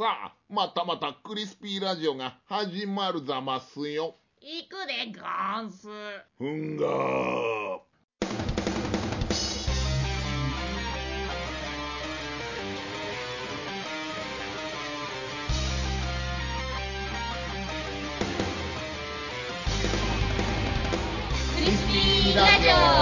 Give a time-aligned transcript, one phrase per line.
[0.00, 4.16] さあ、またまたクリスピーラジオが始まるざますよ。
[4.40, 5.20] 行くでゴ
[5.60, 5.88] ンス。
[6.38, 7.80] ふんがー。
[21.56, 22.99] クリスピーラジオ。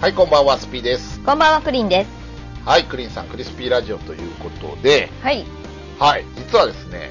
[0.00, 1.18] はい、こんばんは、スピーです。
[1.24, 2.10] こんばんは、クリンです。
[2.64, 5.44] はい、クリンさん、クリスピーラジオということで、はい。
[5.98, 7.10] はい、実はですね、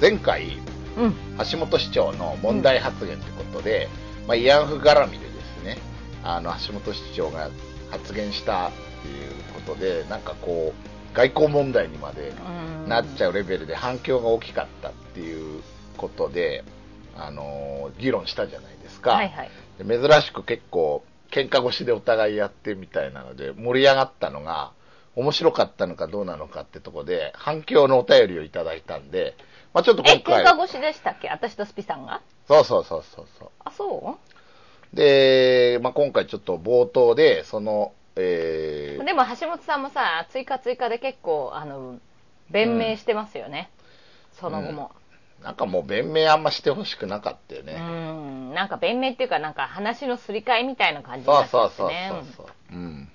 [0.00, 0.58] 前回、
[0.96, 1.14] うん。
[1.52, 3.88] 橋本市長の問題発言ということで、
[4.26, 5.78] まあ、慰安婦絡みでですね、
[6.24, 7.48] あの、橋本市長が
[7.92, 8.72] 発言したっ
[9.02, 12.32] ていうことで、なんかこう、外交問題にまで
[12.88, 15.62] なっちゃうレベルで反響が大きかったっていう
[15.96, 16.64] ことで、
[17.16, 19.12] あの議論したじゃないですか。
[19.12, 19.50] はいはい。
[19.78, 24.72] で珍しく結構、喧嘩越しでお互いやってみたいなので、盛り上がったのが、
[25.16, 29.34] 面白かったのかどうなのかってとこで、反響のお便りをいただいたんで、
[29.74, 30.44] まあちょっとえ、今回。
[30.44, 31.28] 喧嘩越しでしたっけ？
[31.28, 32.22] 私とスピさんが？
[32.48, 33.52] そうそうそうそうそ。
[33.64, 34.16] あ、そ
[34.92, 34.96] う？
[34.96, 41.98] で、まあ今回ちょっと冒頭で、その、えー、うでも橋本さんもさ、追加追加で結構、あの、
[42.50, 43.70] 弁明してますよね。
[44.32, 44.92] その後も。
[45.42, 47.78] なんかもう弁明あんましてほしくなかったようね。
[47.78, 48.54] ん。
[48.54, 51.90] なんか弁明っていうか、なんか話のすり替えみたいな感じにそうなっちゃそうそう。
[51.90, 52.46] そうそう。
[52.72, 53.08] うん。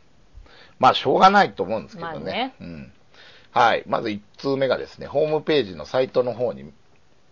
[0.79, 2.15] まあしょうがないと思うんですけどね。
[2.15, 2.91] まあねうん。
[3.51, 3.83] はい。
[3.87, 6.73] まず1通目がですね、ホームページのサイトの方に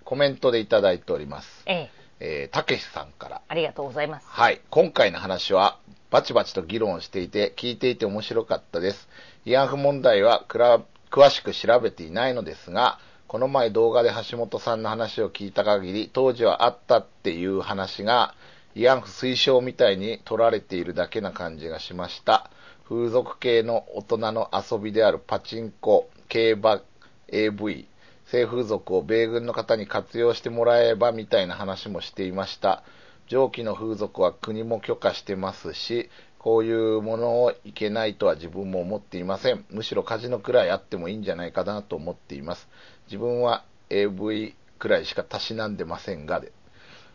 [0.05, 1.63] コメントでいただいております。
[1.65, 1.89] ええ。
[2.19, 3.41] えー、たけしさんから。
[3.47, 4.27] ありがとうございます。
[4.29, 4.61] はい。
[4.69, 5.79] 今回の話は、
[6.11, 9.09] バチバチと議論していて、聞いていて面白かったです。
[9.45, 10.79] 慰安婦問題はくら
[11.11, 12.99] 詳しく調べていないのですが、
[13.33, 18.35] この前動画で橋本さんの話を聞いた限り、当時はあったっていう話が、
[18.75, 22.51] 慰安婦推奨みたいに取られているだけな感じがしました。
[22.87, 26.83] 風俗系の大人の遊びであるパチンコ、競馬、
[27.27, 27.87] AV、
[28.27, 32.83] 性風俗を米軍の方に活用してもらえばみたいな話もしていました。
[33.25, 39.65] 上記の風俗は国も許可してますし、こういうものをいけないとは自分も思っていません。
[39.69, 42.67] むしろカジノくらいあってもいいんじゃないかなと思っています。
[43.13, 46.51] 自分は AV くらいしかたしなんでませんがで。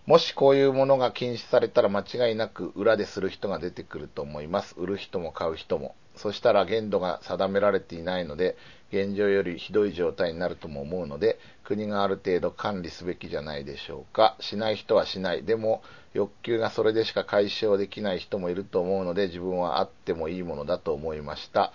[0.07, 4.77] もしこういうものが禁止されたら間違いなく裏でする人が出てくると思います。
[4.79, 5.97] 売る人も買う人も。
[6.15, 8.57] そしたら限度が定められていないので、
[8.93, 14.37] 現状よりひどい状態になるとも思うので、国がある程度管理すべきじゃないでしょうか。
[14.39, 15.43] しない人はしない。
[15.43, 15.83] でも、
[16.15, 21.73] 欲求がそれでしか解消できない人もいると思うので、自分はあってもいいものだと思いました。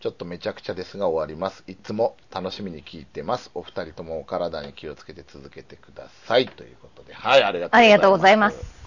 [0.00, 1.64] ちょっとめちゃくちゃですが終わります。
[1.66, 3.50] いつも楽しみに聞いてます。
[3.54, 6.46] お二人ともお体に気をつけて続けてください。
[6.46, 7.14] ということで。
[7.14, 7.76] はい、ありがとうございます。
[7.76, 8.78] ありがとうございます。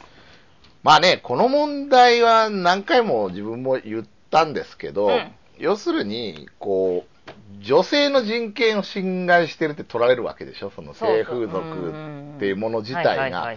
[0.84, 11.90] まあね、この問題は何回も自分も言ったんですけど、うん要するに、こう、女性の人権を侵害してるって取られるわけでしょその性風俗
[12.36, 13.56] っていうもの自体が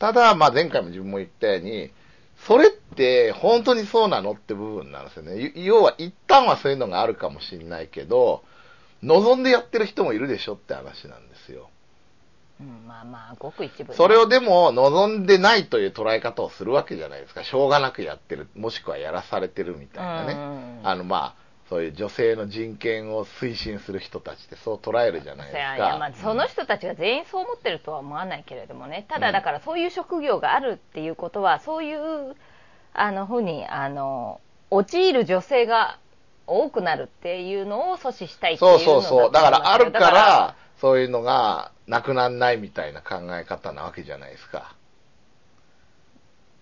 [0.00, 1.92] ただ、まあ前回も自分も言ったように、
[2.38, 5.52] それって本当にそうなのって部分なんですよね。
[5.54, 8.44] ゆ要は一旦はそういうのがあるかもしれないけど、
[9.02, 11.70] 望んでやってる人もいるでしょって話なんですよ。
[12.60, 17.44] うん、まあまあ、ごく一部ねそれをでも望んでないという捉え方をするわけじゃないですか。
[17.44, 20.32] しょうがなくやってる、もしくはやらされてるみたいなね。
[20.32, 25.76] うんあのまあ、そういう女性の人権を推進する人たちってそう捉えるじゃないですか。
[25.76, 32.36] いやまあ、その人たちが全員そう思ってるとは思わないけれどもねただだからそういう職業があるっていうことはそういう
[32.94, 34.40] あのふうにあの
[34.70, 35.98] 陥る女性が
[36.46, 39.32] 多くなるっていうのを阻止したいっていうのそうそうそう。
[39.32, 44.76] だからあるかだら、そういうのがなくなんないみたいな考え方なわけじゃないですか。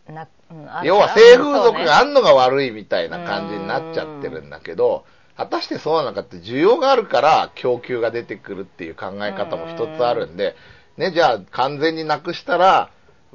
[0.08, 5.04] なうん要は性風俗があんのが悪いみたいな感じになっちゃってるんだけど、
[5.36, 10.54] 果たしてそうなのかって需要があるから供給が出てくるっていう考え方も一つあるんで、
[10.96, 12.90] ね、じゃあ完全になくしたら、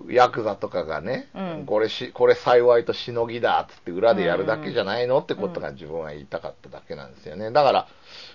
[0.08, 1.66] ヤクザとかがね、うん。
[1.66, 7.52] これし、これ幸いとしのぎだっつって裏でやるだけじゃないのってことが自分は言いたかっただけなんですよね。
[7.52, 7.88] だから、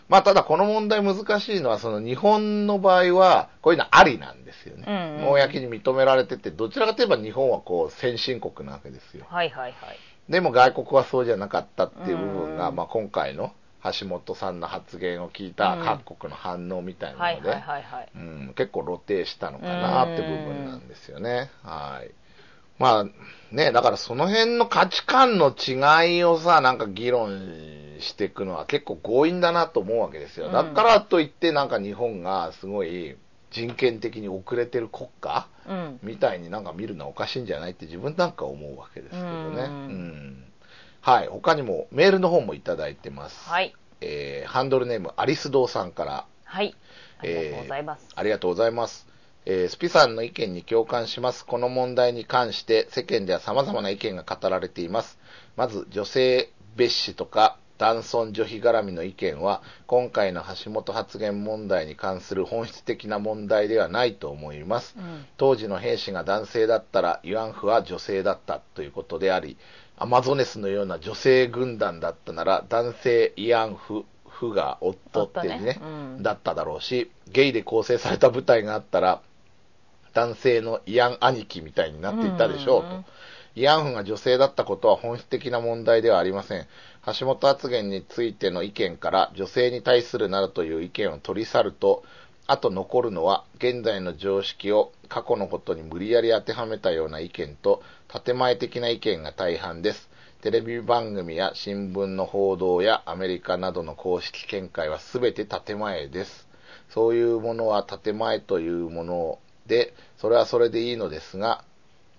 [0.08, 4.84] まあただこの問題難しいのは、その日本の場合は、こういうのありなんですよね。
[4.86, 9.24] うんうん公に認められてて、どちらかといえば日本はこう先進国なわけですよ。
[9.28, 9.98] はいはいはい
[10.28, 13.52] でも外国はそうじゃなかったっていう部分が、うんまあ今回の
[13.98, 21.50] 橋本さんの発言を聞いた各国の反応みたいなので、結構露呈したのかなって部分なんですよね。
[21.62, 22.10] はい。
[22.78, 30.50] まあね、だからその辺の価値観の違いをさ、なんか議論していくのは結構強引だなと思うわけですよ。
[30.50, 33.16] だからといってなんか日本がすごい
[33.50, 39.28] 人権的に遅れてる国家うんみたいになんか見るのはおかしいんじゃないって自分なんか思うわけですけどね。
[39.28, 40.44] うんうん
[41.00, 41.28] はい。
[41.28, 43.48] 他にもメールの方もいただいてます。
[43.48, 46.74] はいえーハンドルネームアリス堂さんからはい
[47.18, 49.06] ありがとうございます、ありがとうございます。
[49.46, 51.44] えースピさんの意見に共感します。
[51.46, 55.18] この問題に関して世間では様々な意見が語られています。
[55.56, 64.94] まず、女性蔑視とか男尊女卑絡みの意見は、今回の橋本発言問題に関する本質的な問題ではないと思います。
[64.96, 69.56] うん当時の兵士が男性だったら、ユアンフは女性だったということであり、
[69.96, 79.22] アマゾネスのような女性軍団だったなら、男性イアンフ、フが夫ってね夫ねうんだっただろうし、ゲイで構成された部隊があったら、
[80.12, 83.04] 男性のイアン兄貴みたいになっていたでしょうと。
[83.56, 86.66] うんうんイアンフが女性だったことは本質的な問題ではありません。
[87.18, 92.02] 橋本発言についての意見から女性に対するなどという意見を取り去ると、
[92.46, 100.10] あと残るのは現在の常識を過去のことに無理やり当てはめたような意見と建前的な意見が大半です。
[100.42, 106.48] テレビ番組や新聞の報道やアメリカなどの公式見解は全て建前です。
[106.90, 111.64] そういうものは建前というもので、それはそれでいいのですが、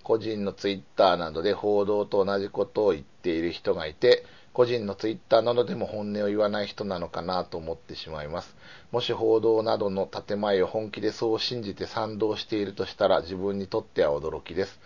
[0.06, 8.56] 個人のツイッターなどで報道と同じことを言っている人がいて、個人のツイッターなどでも本音を言わない人なのかなと思ってしまいます。
[8.92, 14.78] もし報道などの建前を本気でそう信じて賛同しているとしたら自分にとっては驚きです。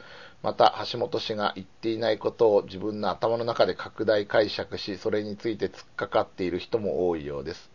[0.43, 7.71] また、橋本氏が言っていないことを自分の頭の中で拡大解釈し、それについて突っかかっている人も多いようです。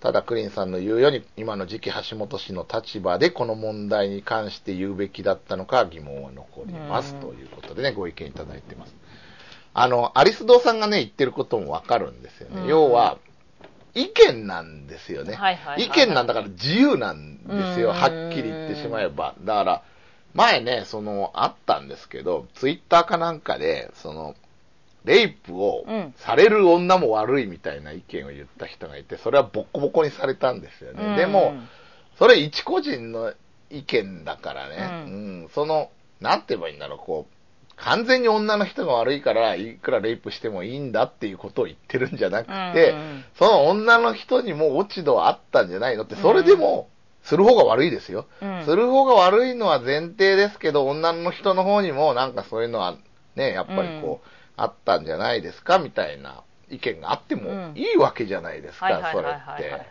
[0.00, 7.14] ただ、クリンさんの言うように、今の時期橋本氏の立場でこの問題に関して言うべきだったのか疑問は残ります。
[7.14, 8.94] うんということでね、ご意見いただいてます。
[9.74, 12.62] あの、アリス堂さんがね、言ってることもわかるんですよね。
[12.62, 13.18] うん要は、
[13.92, 15.34] 意見なんですよね。
[15.34, 17.90] はいはいはいはい意見なんだから自由なんですよ。
[17.90, 19.34] うんはっきり言ってしまえば。
[19.40, 19.82] だから、
[20.32, 24.34] 前ね、その、あったんですけど、ツイッターかなんかで、その、
[25.04, 26.14] レイプをうん。
[26.16, 31.04] される女も悪いみたいな意見を言った人がいて、それはボッコボコにされたんですよね。
[31.04, 31.16] うん。
[31.16, 31.54] でも、
[32.18, 33.32] それ一個人の
[33.70, 35.12] 意見だからね、うう
[35.44, 37.34] ん、その、なんて言えばいいんだろう、こう、
[37.76, 46.88] 完全に女の人が悪いから、いくらレイプしてもいいんだっていうことを言ってるんじゃなくて、うんうんその女の人にも落ち度はあったんじゃないのって、それでも、
[47.22, 48.26] する方が悪いですよ。
[48.42, 48.64] うん。
[48.64, 52.96] する方が悪いのは前提ですけど、女の人の方にもなんかそういうのは
[53.36, 54.26] ね、やっぱりこう、
[54.62, 59.86] あったんじゃないですかみたいな意見があってもうんいいわけじゃないですか、それって。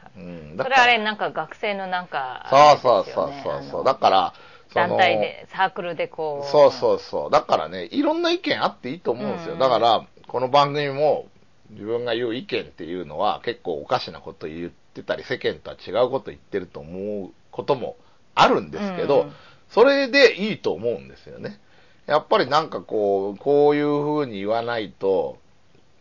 [0.57, 3.83] それあれなんか学生のなんかそうそうそうそうそう。
[3.83, 4.33] だから、
[4.73, 7.31] 団体でサークルでこうそうそうそう。
[7.31, 9.53] だからね、いろんな意見あっていいと思うんですよ。
[9.53, 11.27] うんだから、この番組も
[11.71, 17.97] 自分が言う意見っていうのは結構おかしなこと言ってたり、世間とは違うこと言ってると思うことも
[18.35, 19.33] あるんですけど、うん
[19.69, 21.59] それでいいと思うんですよね。
[22.09, 25.37] やっぱりなんかこう、こういう風に言わないと、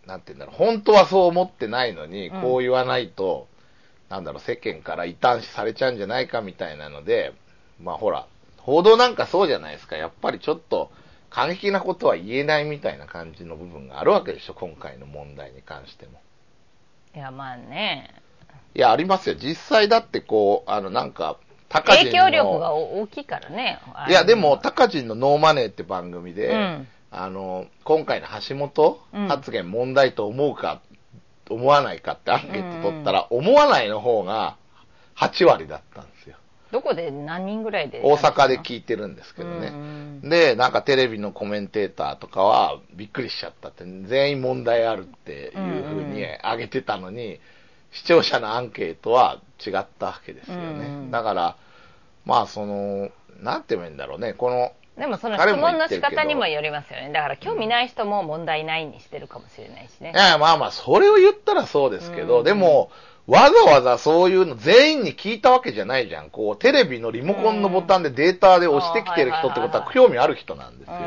[0.06, 3.46] なんて言うんだろう、本当はそう思ってないのに、うんこう言わないと、
[4.08, 7.34] なんだろう、世間から異端視されちゃうんじゃないかみたいなので、
[7.78, 8.26] まあほら、
[8.56, 9.96] 報道なんかそうじゃないですか。
[9.96, 10.90] やっぱりちょっと
[11.28, 16.20] 過激なことは言えないみたいな感じの部分があるわけでしょ、今回の問題に関しても。
[17.14, 18.14] いやまあね
[18.74, 19.34] いや、ありますよ。
[19.34, 21.38] 実際だってこう、あの、なんか、
[21.68, 23.78] 高人の影響力が大きいからね。
[24.08, 26.88] いや、でも、高人のノーマネーって番組で、うん。
[27.10, 30.80] あの、今回の橋本発言問題と思うか、
[31.48, 34.56] 思わないかってアンケート取ったら、思わないの方が
[35.16, 36.36] 8割だったんですよ。
[36.70, 39.70] どこで何人ぐらいで大阪でい聞いてるんですけどね。
[39.70, 45.52] ねで、なんかテレビのコメンテーターとかはびっくりしちゃったって、全員問題あるっていう
[45.84, 47.40] ふうに挙げてたのに、
[47.92, 50.86] 視聴者のアンケートは違ったわけですよね。
[50.86, 51.10] うん。
[51.10, 51.56] だから、
[52.24, 57.12] まあその、なんて言えばいいんだろうね、この、でもその彼質問の仕方にもよりますよね。
[57.12, 60.12] だから興味ない人も問題ないにしてるかもしれないしね。
[60.12, 62.44] いや、まあまあ、それを言ったらそうですけど、うん。
[62.44, 62.90] でも、
[63.28, 66.30] わざわざそういうの全員に聞いたわけじゃないじゃん。
[66.30, 71.00] こう、テレビのリモコンのボタンでデータで押してきてる人ってことは興味ある人なんですうよ。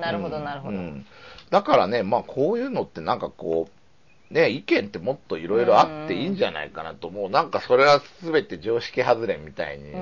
[0.00, 1.06] なるほどうんなるほど、うん。
[1.50, 3.77] だからね、まあこういうのってなんかこう、
[4.30, 7.30] ね、意見ってもっといろいろあっていいんじゃないかなと思う。
[7.30, 9.94] なんかそれは全て常識外れみたいに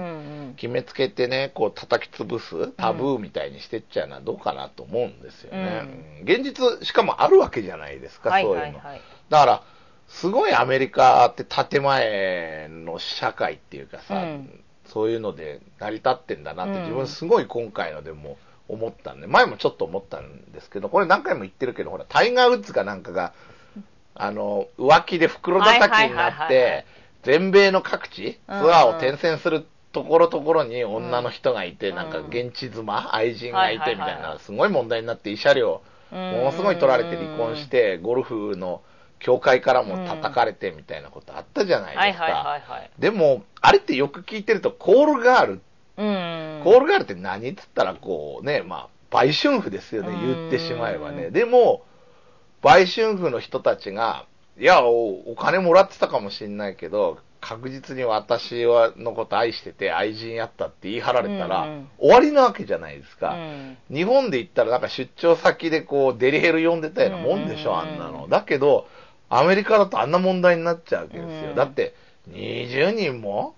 [0.57, 5.83] 決めつけてね、こう叩き潰すタブーみたいにしてっちゃうのはどうかなと思うんですよね。
[6.23, 6.29] うん。
[6.29, 9.63] 現実、しかもあるわけじゃないですか、はいそういいうはいだから、
[10.09, 14.61] すごいアメリカって建前の社会っていうかさ、うん。
[14.87, 16.83] そういうので成り立ってんだなってうん。
[16.83, 23.33] 自分すごい今回のでも思ったんで、前もちょっと思ったんですけど、これ何回も言ってるけど、ほら、タイガー・ウッズかなんかが、
[24.19, 26.85] あの、浮気で袋叩きになって、
[27.23, 32.11] 全米の各地、ツアーを転戦するところところに女の人がいて、うんなん。
[32.11, 38.83] か現地妻、愛人がいてみたいな、すごい問題になって、慰謝料、ものすごい取られて離婚して、ゴルフの
[39.19, 42.25] 協会からも叩かれてみたいなことあったじゃないですか。
[42.25, 42.91] はい。
[43.01, 45.53] でも、あれってよく聞いてると、コールガール。
[45.97, 46.61] うん。
[46.63, 51.27] コールガールって何っつったら、こうね、まあ、売春婦ですよね、言ってしまえばね。
[51.27, 51.83] うんでも、
[52.67, 54.27] 売春婦の人たちが、
[54.59, 63.35] いやお、お金もらってたかもしれないけど、確実に私はのこと愛してて愛人やったって言い張られたら、うんうん終わりなわけじゃないですうか。
[63.35, 63.79] ん。
[63.89, 68.27] 日本で言ったらなんか出張先でこうデリヘル呼んでたようなもんでしょ、うんあんなの。
[68.27, 68.89] だけど、
[69.29, 71.51] アメリカだとあんな問題になっちゃうわけですよ。
[71.51, 71.95] うんだって、
[72.31, 73.55] 20人も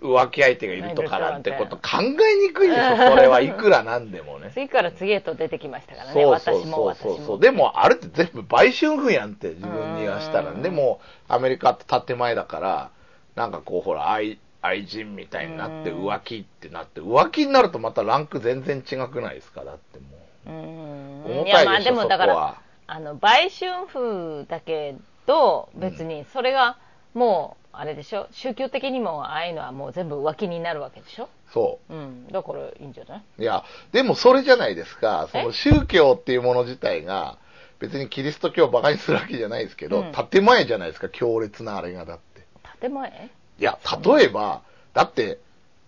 [0.00, 4.50] 浮気相手がいるとかなんてこと考えにくいでしょ、それはいくらなんでもね。
[4.54, 6.12] 次から次へと出てきましたからね。
[6.14, 7.16] そうそう私もそう私も。
[7.16, 7.40] そうそう。
[7.40, 10.52] でも、あれって全部売春婦やんって、自分に言わしたら。
[10.52, 12.90] うんでも、アメリカって建前だから、
[13.36, 20.06] なんかこう、ほら、愛、愛人みたいになって、うん浮気ってなって、浮気になるとまたランク全然違くないですか、だっても
[20.46, 21.40] うんう。
[21.40, 22.62] 重いやまあたいでしょ、でもだからそこは。
[22.86, 26.76] あの売春婦だけど別にそれが
[27.14, 28.26] もうあれでしょ？
[28.32, 31.28] 宗教的にもああいうのはもう全部浮気になるわけでしょ？
[31.52, 31.94] そう。
[31.94, 32.26] ん。
[32.28, 33.22] だからいいんじゃない？
[33.38, 35.28] ういや、でもそれじゃないですか。
[35.32, 37.38] そえの宗教っていうもの自体が、
[37.78, 40.12] 別にキリスト教を馬鹿にするわけじゃないですけど、うん。
[40.30, 42.46] 建前じゃないですか、強烈なあれがだって。
[42.80, 43.30] 建前？
[43.58, 44.62] いや、例えば、
[44.94, 45.38] だって、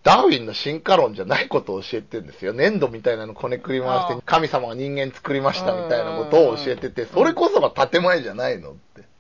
[0.03, 2.53] ダーウィンの進化論じゃないことを教えてるんですよ。
[2.53, 9.12] 粘土みたいなのこねくり回して、神様が人間作りましたみたいなことを教えてて、それこそが建前じゃないのって。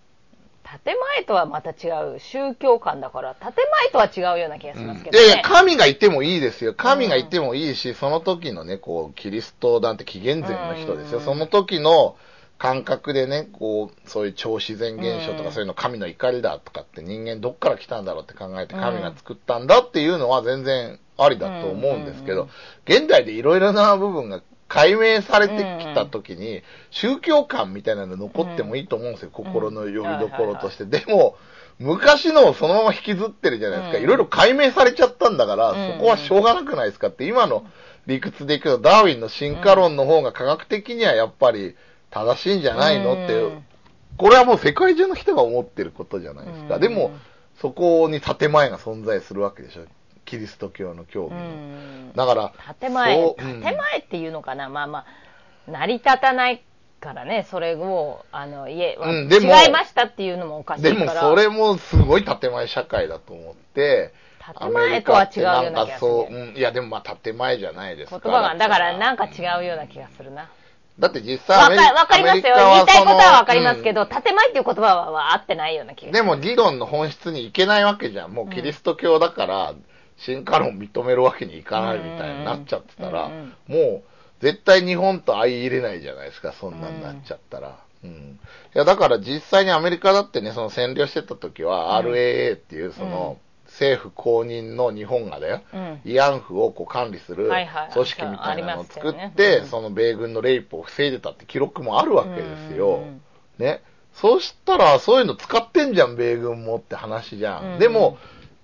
[0.84, 3.52] 建前とはまた違う宗教観だから建
[3.82, 6.74] 前とは違うような気がしますけどね、いやいや、神がいてもいいですよ。
[6.74, 11.18] 神がいてもいいし、その時のね、こう、キリストなんて紀元前の人ですよ。
[11.18, 11.24] うん。
[11.24, 12.16] その時の
[12.58, 15.44] 感覚でね、こう、そういう超自然現象とうん。
[15.44, 22.48] かそういうの神の怒りだとかって人間どっから来たんだろうって考えて神が作ったんだっていうのは全然ありだと思うんですけどうん、
[22.94, 29.30] 現代でいろいろな部分が解明されてきた時に、宗教観みたいなの残ってもいいと思うんですよ。
[29.30, 30.86] 心の拠り所として。
[30.86, 31.36] でも、
[31.78, 33.98] 昔のをそのまま引きずってるじゃないですか。
[33.98, 37.66] うんいろいろ解明されちゃったんだから、うんそこはしょうがなくないですかって、今の
[38.06, 41.76] 理屈でいくと、ダーウィンの進化論の方が科学的にはやっぱり
[42.10, 43.64] 正しいんじゃないのって、うん
[44.18, 46.76] これはもう世界中の人が思ってることじゃないですか。
[46.76, 47.12] うんでも、
[47.60, 49.82] そこに建前が存在するわけでしょ。
[50.32, 51.40] キリスト教の教義うの。
[51.40, 52.12] ん。
[52.16, 53.60] だから、建前建うん。
[53.60, 56.62] 前っていうのかな、まあまあ成り立たない
[57.00, 64.14] からねそれをあのいえ、うんでも違いましたっていうのもおかしいかでらもそれもすごい建前社会だと思って、
[64.58, 65.68] 建前とは違うような気がする。
[65.68, 70.48] アメリカってなんかそう、うん、いやでもまあ建前じゃないですか言葉がだからなんか違うような気がするな。
[70.98, 72.54] だって実際わかりますよ。
[72.54, 76.12] 言いたいことはわかりますけそど、建前っていう言葉はは合ってないような気がする。
[76.12, 78.32] でも議論の本質にいけないわけじゃん。
[78.32, 79.74] もうキリスト教だから、
[80.24, 84.02] 進化論認めるわけにいかないみたいになっちゃってたら、うんうんもう
[84.42, 87.78] 絶対日本と相入れないじゃないですか、そんなんなっちゃったら。
[88.02, 88.10] うん。
[88.74, 97.50] いや、だから実際にアメリカだってね、その占領してた時は、うん RAA っていう、その、政府公認の日本がだよ、うん慰安婦をこう管理する
[97.92, 102.96] 組織みたいなのを作って、ねうんその米軍のレイプを防いでたって記録もあるわけですよ。
[102.96, 103.20] うん
[103.58, 103.80] ね。
[104.14, 107.74] そうしたら、そういうの使ってんじゃん、米軍もって話じゃん。
[107.74, 108.18] うんでも、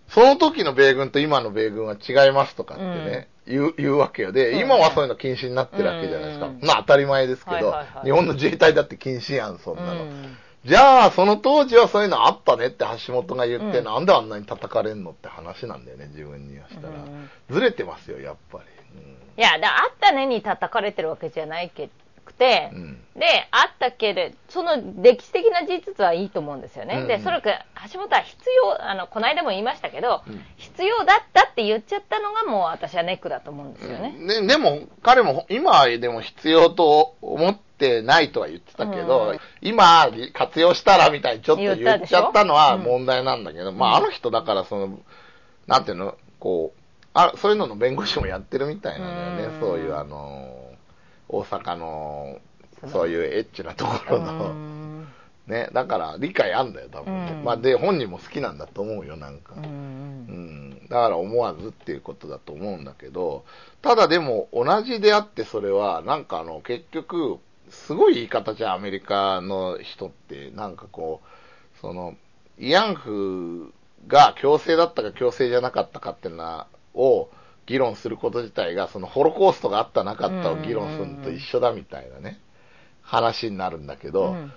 [0.09, 4.33] その時の米軍と今の米軍は違いますとかってね、言う、言うわけよ。
[4.33, 6.47] で、今はそういうの禁止になってるわけじゃないですか。
[6.47, 10.05] うんまあ当たり前ですけど、はいはいはい日本の自衛隊だって禁止やん、そんなの。
[10.05, 16.89] うんじゃあ、その当時はそういうのあったねって橋本が言って、うんなんであんなに叩かれんのって話なんだよね、自分にはしたら。
[16.89, 18.65] うんずれてますよ、やっぱり。
[19.39, 21.91] いやだあったねに叩かれてるわけじゃないけ
[22.73, 22.83] うん。
[22.83, 22.99] うん。
[23.19, 27.09] であったけれその歴史的な事実はいいと思うんですよね、うん。
[27.09, 30.41] でそれか橋本は必要あのこの間も言いましたけど、うん。
[30.57, 39.39] 必要だったって言っちゃったのがもう私はネックだと思うんですよね、ね、でも、彼も今でも必要と思ってないとは言ってたけど、うん。
[39.63, 45.01] 今活用したらみたいにちょっと言っちゃったのは問題なんだけど、まああの人だからその、
[45.67, 46.81] なんていうの、こう、
[47.15, 49.61] あそういうのの弁護士もやってるみたいなんだよね、うん。
[49.61, 50.68] そういうあの、
[51.29, 52.39] 大阪の、
[52.87, 55.09] そういうエッチなところうの、ん。
[55.47, 59.55] ね、だから理解あんだよ、多分まあで、本人も好きなんだと思うよ、なんか。
[59.57, 63.45] うんうん、だから思わずっていうことだと思うんだけど、
[63.81, 67.39] ただでも同じであってそれは、なんかあの、結局、
[67.71, 72.15] すごい言い方じゃん、アメリカの人って、なんかこう、その、
[72.59, 73.73] 慰安婦
[74.07, 77.31] が強制だったか強制じゃなかったかっていうのを
[77.69, 82.41] 議論すること自体が、そのホロコーストがあったなかったを議論するのと一緒だみたいなね、
[83.03, 84.53] 話になるんだけど、うん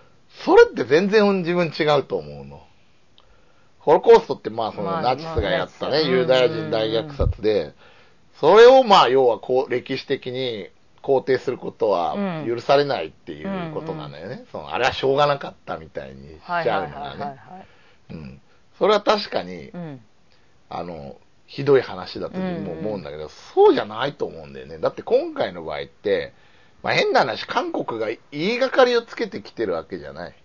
[0.46, 2.62] それって全然自分違うと思うの。
[3.80, 7.74] ホロコーストってまあそまあのナチスがやったね、まあユダヤ人大虐殺で、
[8.39, 10.70] それをまあ要はこう歴史的に
[11.03, 14.46] 肯定することはうん許されないっていうことなのよね。
[14.53, 17.36] そのあれはしょうがなかったみたいにしちゃうのがね。
[18.12, 18.41] うん。
[18.77, 20.01] それは確かに、うん
[20.70, 21.18] あの、
[21.51, 24.77] ひどい話だとも思うんだけど、そうじゃないと思うんだよね。
[24.77, 26.31] だって今回の場合って、
[26.81, 30.36] まあ変な話、韓国が言いがかりをつけてきてるわけじゃない。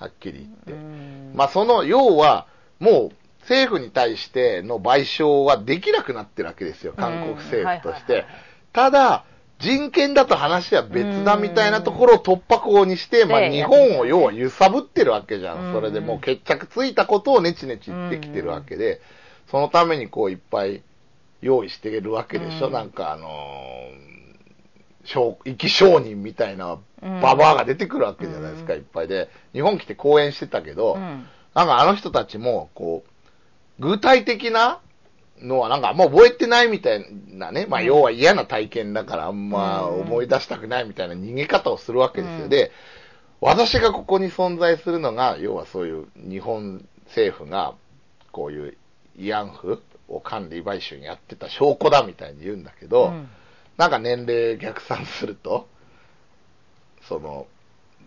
[0.00, 0.72] はっきり言って。
[0.72, 2.48] うんまあその、要は、
[2.80, 8.26] もう政府に対しての賠償はできなくなってるわけですよ、韓国政府として。
[8.72, 9.24] ただ、
[9.60, 15.72] 人権だと話は別だみたいなところを突破口にして、まあで日本を要は揺さぶってるわけじゃうんん。
[15.74, 19.00] それでもう決着ついたことをネチネチ言ってきてるわけで、
[19.50, 20.82] そのためにこういっぱい
[21.40, 22.68] 用意してるわけでしょ。
[22.68, 22.72] うん。
[22.72, 23.28] なんかあの
[25.04, 27.20] 生き証人みたいなうん。
[27.20, 28.80] ババアが出てくるわけじゃないですか、うん。
[28.80, 29.28] いっぱいで。
[29.52, 31.26] 日本来て講演してたけど、うん。
[31.54, 34.80] なんかあの人たちも、こう、具体的な
[35.40, 37.86] のはなんかあんま覚えてないみたいなね、まあうん。
[37.86, 40.00] 要は嫌な体験だからあんまうん。
[40.00, 42.44] 思い出したくないみたいな逃げ方をするわけですよ。
[42.44, 42.48] うん。
[42.48, 42.72] で、
[43.40, 47.74] 私がここに存在するのが、要はそういう日本政府が、
[48.32, 48.76] こういう
[49.18, 53.28] 慰安婦を管理買収にやってた証拠だみたいに言うんだけど、うん。
[53.76, 55.68] なんか年齢逆算すると、
[57.02, 57.46] その、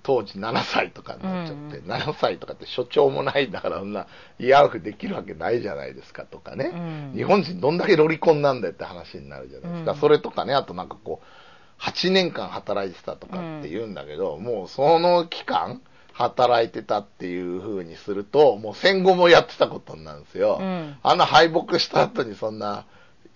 [0.02, 1.92] 当時7歳とかになっちゃって、うん。
[1.92, 4.08] 7歳とかって所長もないんだから、そんな、
[4.40, 6.72] 慰安婦できるわけないじゃないですかとかね。
[6.74, 7.14] うん。
[7.16, 9.92] 日本人どんだけロリコンなんだよって話になるじゃないですか。
[9.92, 9.98] うん。
[10.00, 15.82] それとかね、あとなんかこう、8年間働いてたとかって言うんだけど、もうその期間、
[16.20, 20.58] 働いてたっていう風にすると、もう戦後もやってたことになるんですよ。
[20.60, 22.86] うんあんな敗北した後にそんな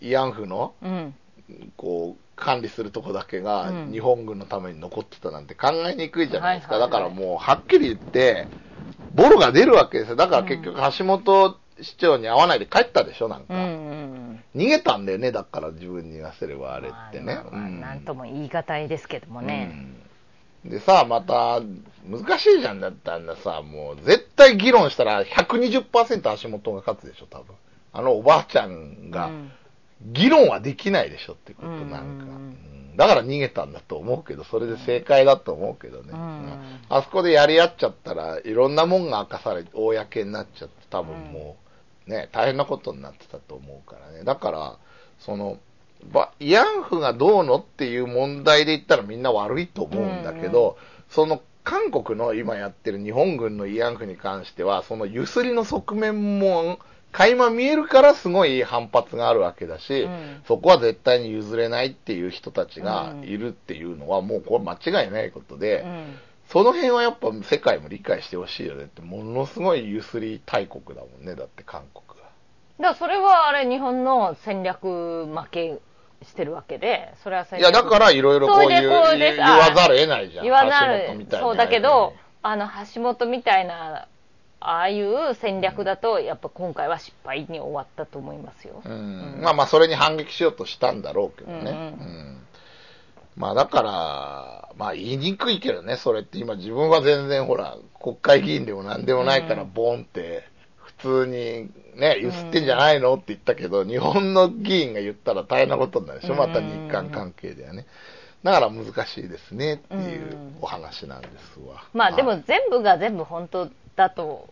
[0.01, 1.15] 慰安婦のうん
[1.77, 6.77] こう、管理するとこだけがうん日本軍のために残ってたなんて考えにくいじゃないですか。
[6.77, 8.47] だからもう、はっきり言って、
[9.15, 10.15] ボロが出るわけですよ。
[10.17, 13.53] だから結局橋本市長に会わないで帰ったでしょ、なんか。
[13.53, 17.35] 逃げたんだよね、だから自分に言わせればあれってね。
[17.35, 20.03] まあまあうんなんとも言い難いですけどもね、うん
[20.65, 21.61] でさ、また、
[22.05, 27.55] 難しいじゃんだったんださ、もう、絶対議論したら120%足元が勝つでしょ、多分。
[27.91, 29.51] あのおばあちゃんが、うん。
[30.01, 31.89] 議論はできないでしょってこと、うん。
[31.89, 32.25] なんか、
[32.97, 36.09] だから逃げたんだと思うけど、それで正解だと思うけどね。
[36.11, 36.19] うん。
[36.19, 36.79] うん。
[36.89, 41.57] あそこでやり合っちゃったらいろんなもんが明かされて、公になっちゃって、多分も
[42.07, 44.23] う、ね、大変なことになってたと思うからね。
[44.23, 44.77] だから、
[45.19, 45.57] その、ば
[46.11, 50.77] 慰安婦がどうのっていう問題で言ったらみんな悪いと思うんだけど、
[51.09, 56.79] その韓国の今やってる日本軍の慰安婦に関しては、そのゆすりの側面も
[57.13, 60.41] 垣間見えるからすごい反発があるわけだし、うん。
[60.47, 66.15] そこは絶対に譲れないっていう人たちがいるっていうのはもうこれ間違いないことで、うん。
[66.49, 72.27] その辺はやっぱ世界も理解してほしいよねって、ものすごいゆすり大国だもんね、だって韓国は。
[72.79, 75.79] だからそれはあれ日本の戦略負け
[76.23, 80.43] してるわけでそれはいや、だからいろいろこういうう言ですわざるを得ないじゃん。
[80.43, 81.51] 言わな橋本みたいなる。
[81.51, 84.07] そうだけどあの橋本みたいな
[84.65, 89.39] ああいう戦略だとやっぱ今回は失敗に終わったと思いますよ、うん。
[89.41, 91.59] まあまあ、それに反撃しようとしたんだろうけどね。
[91.59, 92.37] うんうんうん。
[93.35, 96.37] まあだから、まあ言いにくいけどね、それって。
[96.37, 99.73] 今自分は全然ほら、国会議員でも何でもないから、うん。
[99.73, 100.52] ボンって、普
[101.03, 107.85] 通にね、ゆすってんじゃないのって言ったけど、日本の議員が言ったら大変なことになるでしょ、また日韓関係ではね。
[108.43, 111.85] だから難しいですねっていうお話なんですわ。
[111.93, 112.37] まあではい。
[112.37, 114.49] も全部が全部本当だと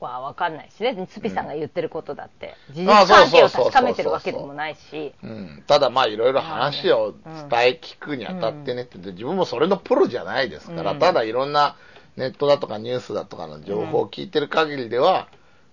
[0.00, 1.08] は分かんないしね。
[1.10, 5.14] つぴさんが言ってることだって、事実あそう関係を確かめてるわけでもないし。
[5.22, 10.98] うん、ただまあいろいろ話を伝え聞くにあたってねって、で自分もそれのプロじゃないですから、うん。
[10.98, 11.76] ただいろんな
[12.16, 15.28] ネットだとかニュースだとかの情報を聞いてる限りでは、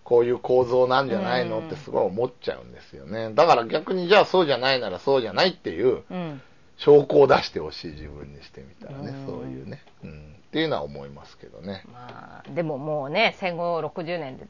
[0.06, 1.60] こういう構造なんじゃないの？
[1.60, 3.34] ってすごい思っちゃうんですよね。
[3.34, 6.42] だから逆にじゃあそうじゃないならそうじゃないっていううん
[6.78, 10.36] 証拠を出してほしい自分にしてみたらね、うんそういうね、うん。
[10.48, 11.84] っていうのは思いますけどね。
[11.92, 14.46] まあでももうね戦後60年で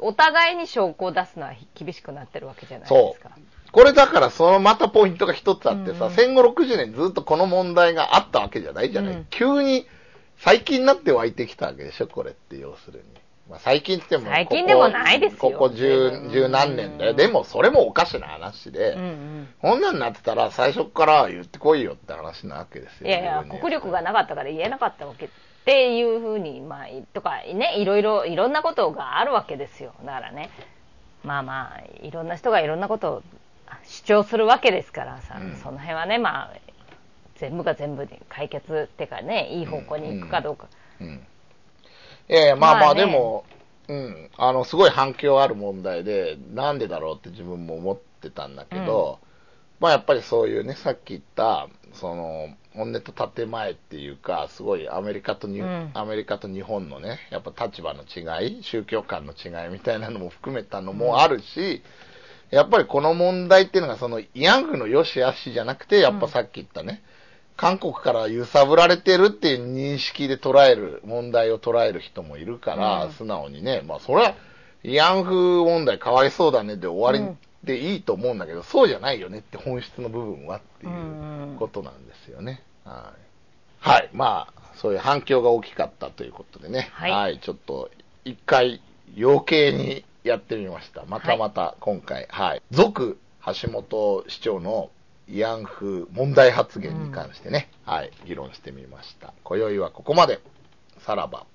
[0.00, 3.30] お互いに証拠を出すのは厳しくなってるわけじゃないですか
[3.72, 9.14] これだからそのまたポイントが一つあってさ、うん戦後60年ずっとこの問題があったわけじゃないじゃない。
[9.14, 9.86] うん急に
[10.38, 13.04] 最近になって湧いてきたわけでしょ、これって要するに。
[13.48, 15.38] まあ、最近って最近でもないですよ。
[15.38, 17.14] ここ十うん十何年だよ。
[17.14, 19.48] でもそれもおかしな話で、うんうん。
[19.62, 23.08] こんなんなってたら最初から言ってこいよって話なわけですよ。
[23.08, 25.28] いやいや国力がなかったから言えなかったわけっ
[25.64, 29.92] ていうふうにまあとかねいろいろいろんなことがあるわけですよ。
[30.04, 30.50] だからね
[31.22, 33.22] まあまあいろんな人がいろんなことを
[33.84, 35.56] 主張するわけですからさ、うん。
[35.56, 36.52] その辺はねまあ
[37.36, 40.66] 全部が全部で解決っていうかねいい方向に行くかどうか、
[41.00, 41.08] うん。
[41.08, 41.20] い
[42.34, 43.00] やいや、まあまあ、まあね。
[43.00, 43.44] でも、
[43.88, 49.20] うん、あの、すごい反響ある問題で、なんでだろうって自分も思ってたんだけど、
[49.78, 55.90] まあやっぱりそういうね、さっき言った、その、本音と建前っていうか、すごいアメリカとに、うん。
[55.94, 61.82] アメリカと日本のね、やっぱ立場の違い、宗教観の違いみたいなのも含めたのもあるし、
[62.50, 67.02] やっぱりこの問題っていうのが、その、慰安婦の良し悪しじゃなくて、やっぱさっき言ったね、
[67.56, 74.34] 韓国から揺さぶられてるっていう認識で捉える、問題を捉える人もいるから、うん素直にね、まあそれは、
[74.84, 82.62] 慰安婦問題かわいそうだねで終わりでいいと思うんだけど、そうじゃないよねって本質の部分はっていうことなんですよね。
[82.84, 83.14] は
[83.82, 83.88] い。
[83.88, 84.10] はい。
[84.12, 86.90] まあ、そういう反響が大きかったということでね。
[86.92, 87.90] はいちょっと、
[88.24, 88.82] 一回
[89.18, 91.04] 余計にやってみました。
[91.06, 92.62] またまた今回、はい。
[92.70, 94.90] 続、橋本市長の
[95.28, 99.34] 慰安婦問題発言に関してね、はい、議論してみました。
[99.42, 100.40] 今宵はここまで。
[101.04, 101.46] さらば。